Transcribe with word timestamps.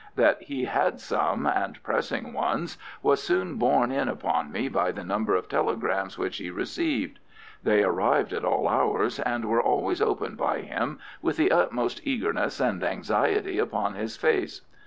That 0.15 0.41
he 0.41 0.65
had 0.65 0.99
some, 0.99 1.45
and 1.45 1.77
pressing 1.83 2.33
ones, 2.33 2.79
was 3.03 3.21
soon 3.21 3.57
borne 3.57 3.91
in 3.91 4.07
upon 4.09 4.51
me 4.51 4.67
by 4.67 4.91
the 4.91 5.03
number 5.03 5.35
of 5.35 5.47
telegrams 5.47 6.17
which 6.17 6.37
he 6.37 6.49
received. 6.49 7.19
They 7.61 7.83
arrived 7.83 8.33
at 8.33 8.43
all 8.43 8.67
hours, 8.67 9.19
and 9.19 9.45
were 9.45 9.61
always 9.61 10.01
opened 10.01 10.37
by 10.39 10.61
him 10.61 10.97
with 11.21 11.37
the 11.37 11.51
utmost 11.51 12.01
eagerness 12.03 12.59
and 12.59 12.83
anxiety 12.83 13.59
upon 13.59 13.93
his 13.93 14.17
face. 14.17 14.61